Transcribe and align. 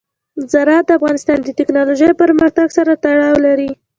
زراعت 0.51 0.85
د 0.87 0.91
افغانستان 0.99 1.37
د 1.43 1.49
تکنالوژۍ 1.59 2.11
پرمختګ 2.21 2.67
سره 2.77 2.91
تړاو 3.03 3.35
لري. 3.45 3.71